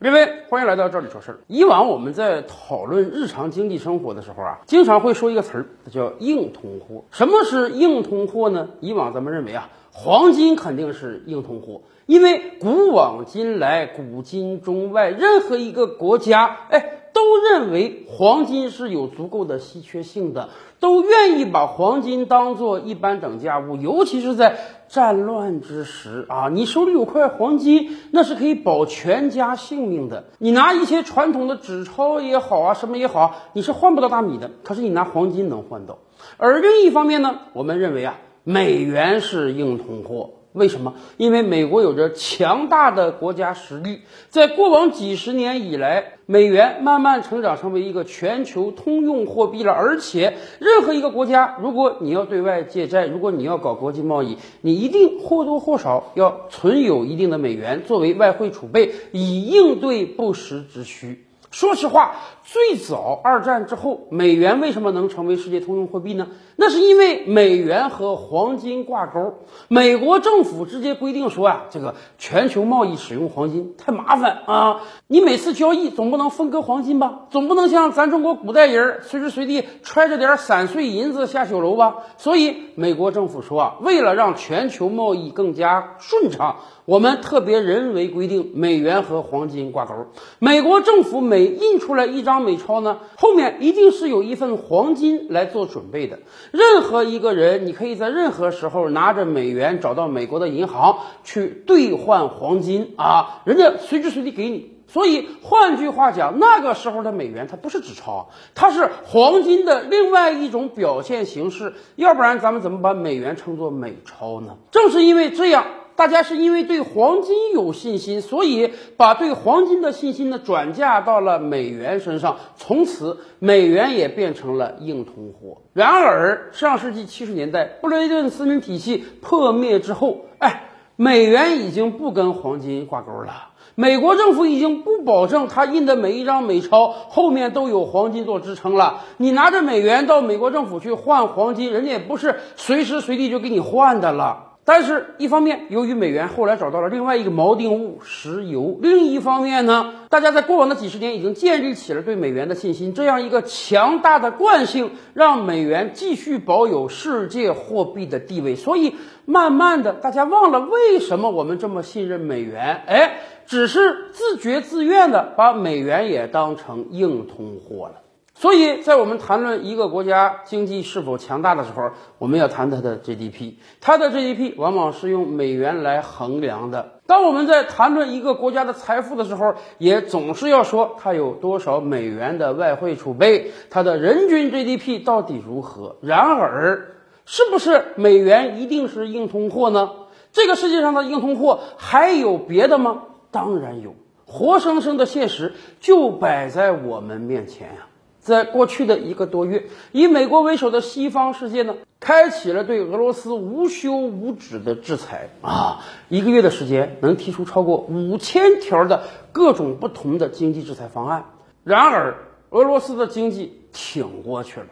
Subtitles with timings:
[0.00, 1.40] 各位，欢迎来到这里说事儿。
[1.48, 7.02] 以往我们在讨论日常经济生活的时候啊，经常会说一个词儿，它叫硬通货。
[7.10, 8.68] 什么是硬通货呢？
[8.78, 16.97] 以往咱们认为啊，黄金肯定是硬通货，因为古往今来，古今中外，任何一个国家，哎。
[17.28, 20.48] 都认为黄金是有足够的稀缺性的，
[20.80, 24.56] 都愿意把黄金当做一般等价物，尤其是在
[24.88, 30.24] 战乱之时啊，你手里有块黄金，那是可以保全家性命的。
[30.38, 35.98] 你拿一些传统的纸钞也好啊，什么也好，你是换不到大米的，可是你拿黄金能换到。
[36.38, 40.30] 而另一方面呢，我们认为啊，美元是硬通货。
[40.52, 40.94] 为什么？
[41.18, 49.72] 因为美国有着强大的国家实力，在过往几十年以来，美元慢慢成长成为一个全球通用货币了。
[49.72, 61.24] 而且，任何一个国家，如果你要对外借债，如果你要搞国际贸易，你一定或多或少要存有一定的美元作为外汇储备，以应对不时之需。
[61.50, 66.28] 说实话，最早二战之后，美元为什么能成为世界通用货币呢？
[66.56, 69.38] 那是因为美元和黄金挂钩。
[69.68, 74.82] 美国政府直接规定说啊，这个全球贸易使用黄金太麻烦啊！
[75.06, 77.20] 你每次交易总不能分割黄金吧？
[77.30, 81.96] 总不能像咱中国古代人随时随地揣着点散碎银子下酒楼吧？
[82.18, 86.56] 所以美国政府说啊，为了让全球贸易更加顺畅。
[86.84, 90.06] 我们特别人为规定美元和黄金挂钩。
[90.38, 96.18] 美国政府每印出来一张美钞呢，后面一定是有一份黄金来做准备的。
[96.50, 104.78] 任何一个人，你可以在任何时候拿着美元找到美国的银行去兑换黄金啊，人家随时随地给你。
[104.90, 111.74] 所以换句话讲，那个时候的美元它不是纸钞，它是黄金的另外一种表现形式。
[111.96, 114.56] 要不然咱们怎么把美元称作美钞呢？
[114.70, 115.66] 正是因为这样。
[115.98, 125.62] 大家是因为对黄金有信心，所以把对黄金的信心呢转嫁到了美元身上，从此美元也变成了硬通货。
[125.72, 133.48] 然而，上世纪七十年代布雷顿森林体系破灭之后，哎，美元已经不跟黄金挂钩了。
[133.74, 139.00] 美国政府已经不保证他印的每一张美钞后面都有黄金做支撑了。
[139.16, 144.44] 你拿着美元到美国政府去换黄金，人家也不是随时随地就给你换的了。
[144.68, 152.92] 但是，一方面，由于美元后来找到了另外一个锚定物——石油；另一方面呢，大家在过往的几十年已经建立起了对美元的信心。
[152.92, 158.56] 这样一个强大的惯性，让美元继续保有世界货币的地位。
[158.56, 162.82] 所以，慢慢的，大家忘了为什么我们这么信任美元？
[162.86, 168.02] 哎，只是自觉自愿的把美元也当成硬通货了。
[168.40, 173.54] 所以在我们谈论一个国家经济是否强大的时候，我们要谈它的 GDP。
[173.80, 177.00] 它的 GDP 往往是用美元来衡量的。
[177.08, 185.96] 当我们在谈论一个国家的财富的时候，也总是要说它有多少美元的外汇储备，它的人均 GDP 到底如何。
[186.00, 186.94] 然而，
[187.26, 189.90] 是不是美元一定是硬通货呢？
[190.30, 193.02] 这个世界上的硬通货还有别的吗？
[193.32, 193.96] 当然有，
[194.26, 197.87] 活生生的现实就摆在我们面前呀。
[198.28, 205.80] 在过去的一个多月，以美国为首的西方世界呢，开启了对俄罗斯无休无止的制裁啊！
[206.08, 209.02] 一个月的时间，能提出超过五千条的
[209.32, 211.24] 各种不同的经济制裁方案。
[211.64, 212.16] 然而，
[212.50, 214.66] 俄罗斯的经济挺过去了，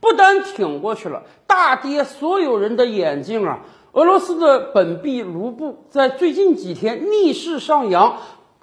[0.00, 3.60] 不单挺过去了，大跌所有人的眼镜啊！
[3.92, 8.16] 俄罗斯的本币卢布在最近几天逆势上扬，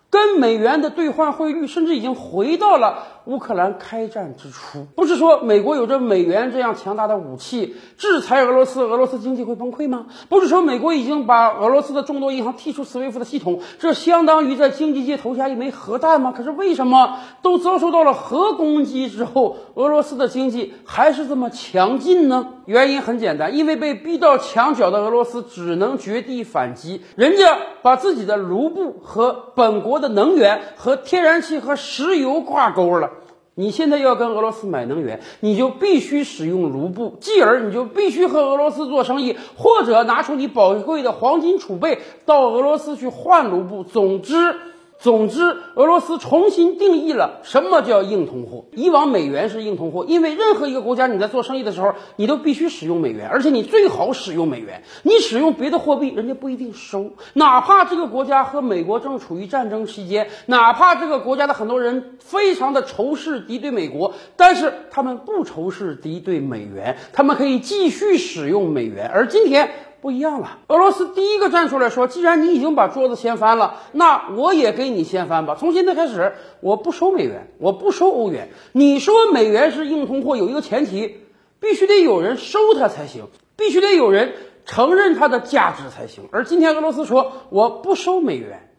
[0.10, 3.04] 跟美元的兑换汇率甚至已经回到了。
[3.26, 10.08] 乌克兰开战之初，不是说美国有着美元这样强大的武器制裁俄罗斯，俄罗斯经济会崩溃吗？
[10.30, 16.34] 不是说美国已经把俄罗斯的众多银行剔出 SWIFT 的系统，这相当于在经济界投下一枚核弹吗？
[16.36, 22.48] 可是为什么都遭受到了核攻击之后，俄罗斯的经济还是这么强劲呢？
[22.66, 33.12] 原因很简单，因为被逼到墙角的俄罗斯只能绝地反击，人家把自己的卢布和本国的能源和天然气和石油挂钩了。
[33.56, 43.84] 你现在要跟俄罗斯买能源，你就必须使用卢布，继而你就必须和俄罗斯做生意，或者拿出你宝贵的黄金储备到俄罗斯去换卢布。
[43.84, 44.56] 总之。
[45.00, 48.66] 总之，俄罗斯重新定义了什么叫硬通货。
[48.76, 54.84] 以往美元是硬通货，因为任何一个国家你在做生意的时候，你都必须使用美元，而且你最好使用美元。
[55.04, 57.12] 你使用别的货币，人家不一定收。
[57.34, 69.10] 哪怕这个国家和美国正处于战争期间，哪怕这个国家的很多人非常的仇视敌对美国，但是他们不仇视敌对美元，他们可以继续使用美元。
[69.14, 69.72] 而今天。
[70.02, 70.60] 不一样了。
[70.68, 75.56] 俄罗斯第一个站出来说，既然你已经把桌子掀翻了，那我也给你掀翻吧。
[75.60, 78.50] 从现在开始，我不收美元，我不收欧元。
[78.72, 81.18] 你说美元是硬通货，有一个前提，
[81.60, 84.34] 必须得有人收它才行，必须得有人
[84.66, 86.30] 承认它的价值才行。
[86.32, 88.70] 而今天俄罗斯说，我不收美元，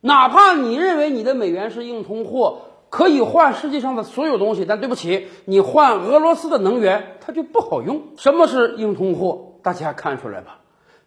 [0.00, 2.62] 哪怕你认为你的美元是硬通货。
[2.92, 8.02] 可以换世界上的所有东西，但对不起，你换俄罗斯的能源，它就不好用。
[8.16, 9.52] 什么是硬通货？
[9.62, 10.59] 大家看出来吧？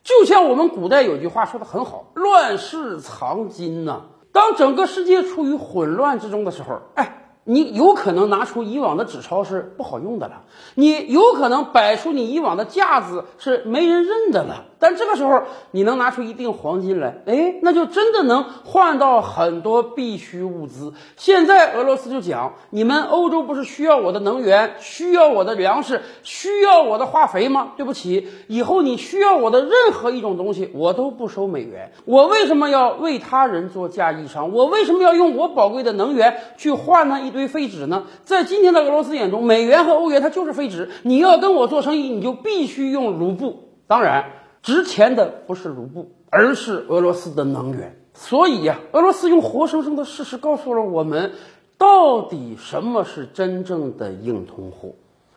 [0.04, 4.02] 就像我们古代有句话说的很好：“乱世藏金”呐。
[4.32, 7.20] 当整个世界处于混乱之中的时候，哎。
[7.46, 10.44] 你有可能拿出以往的纸钞是不好用的了，
[10.76, 14.64] 你有可能摆出你以往的架子是没人认的了。
[14.84, 15.42] 但这个时候
[15.72, 20.94] 你能拿出一锭黄金来，哎，那就真的能换到很多必需物资。
[21.18, 27.72] 现在俄罗斯就讲，你们欧洲不是需要我的能源，需要我的粮食，需要我的化肥吗？
[27.78, 31.92] 对不起，以后你需要我的任何一种东西，我都不收美元。
[32.06, 34.46] 我为什么要为他人做嫁衣裳？
[34.50, 37.34] 我为什么要用我宝贵的能源去换那一？
[37.34, 38.04] 堆废纸呢？
[38.24, 40.88] 在今天的俄罗斯眼中，美元和欧元它就是废纸。
[41.02, 43.70] 你要跟我做生意，你就必须用卢布。
[43.88, 44.24] 当然，
[44.63, 48.00] 值钱的不是卢布，而是俄罗斯的能源。
[48.15, 51.33] 所以呀，俄罗斯用活生生的事实告诉了我们，
[51.77, 54.94] 到底什么是真正的硬通货。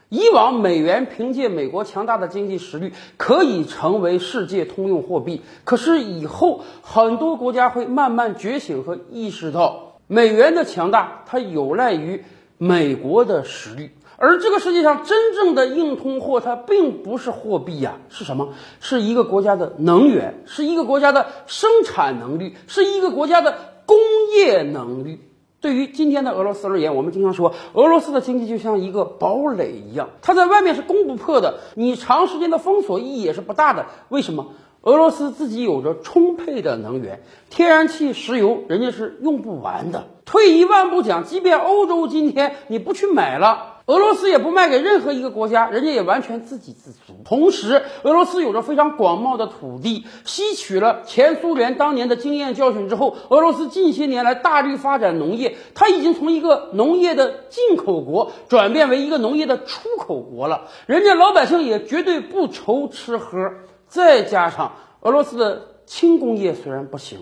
[0.08, 9.98] 以往美元凭借美国强大的经济实力可以成为世界通用货币，可是以后很多国家会慢慢觉醒和意识到。
[10.06, 12.22] 美元的强大，它有赖于
[12.58, 18.54] 美国的实力，而这个世界上真正的硬通货，它并不是货币呀，是什么？
[18.80, 23.96] 是一个国家的能源，是一个国家的生产能力，是一个国家的工
[24.36, 25.20] 业能力。
[25.60, 33.86] 对于今天的俄罗斯而言，我们经常说，俄罗斯的经济就像一个堡垒一样，它在外面是攻不破的，你长时间的封锁意义也是不大的。
[34.08, 34.48] 为什么？
[34.82, 37.20] 俄罗斯自己有着充沛的能源，
[37.50, 40.06] 天然气、石油，人家是用不完的。
[40.24, 47.22] 退一万步讲，即便欧洲今天你不去买了，俄罗斯也不卖给任何一个国家，人家也完全自给自足。
[47.24, 60.68] 同时，俄罗斯有着非常广袤的土地，吸取了前苏联当年的经验教训之后，俄罗斯近些年来大力发展农业，它已经从一个农业的进口国转变为一个农业的出口国了。
[60.86, 63.52] 人家老百姓也绝对不愁吃喝。
[63.86, 64.72] 再加上
[65.02, 67.20] 俄罗斯的轻工业虽然不行，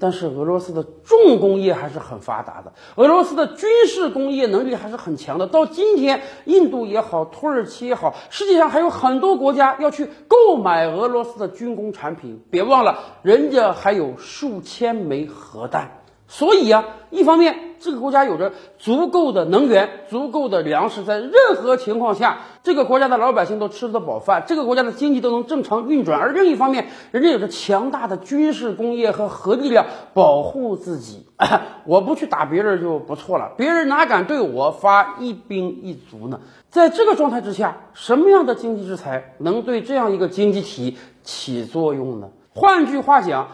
[0.00, 2.72] 但是俄罗斯的重工业还是很发达的。
[2.96, 5.46] 俄罗斯的军事工业能力还是很强的。
[5.46, 12.42] 到今天，印度也好，土耳其也好，世界上还有很多国家要去购买俄罗斯的军工产品。
[12.50, 16.02] 别忘了，人家还有数千枚核弹。
[16.26, 31.26] 所以啊，一方面这个国家有着足够的能源、足够的粮食，在任何情况下，这个国家的老百姓都吃得饱饭，这个国家的经济都能正常运转；而另一方面，人家有着强大的军事工业和核力量保护自己。
[31.86, 36.38] 我不去打别人就不错了，别人哪敢对我发一兵一卒呢？
[36.68, 42.28] 在这个状态之下，什么样的经济制裁能对这样一个经济体起作用呢？
[42.54, 43.48] 换句话讲，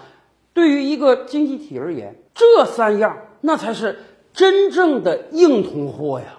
[0.52, 4.00] 对于一个经济体而言，这三样，那才是
[4.36, 6.38] 真正的硬通货呀。